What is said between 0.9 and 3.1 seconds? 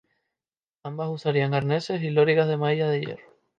usarían arneses y loriga de malla de